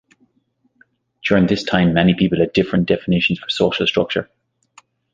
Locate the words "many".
1.93-2.15